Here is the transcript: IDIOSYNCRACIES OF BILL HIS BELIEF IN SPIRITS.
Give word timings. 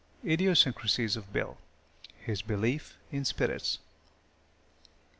IDIOSYNCRACIES 0.25 1.15
OF 1.15 1.31
BILL 1.31 1.59
HIS 2.25 2.41
BELIEF 2.41 2.97
IN 3.11 3.23
SPIRITS. 3.23 3.77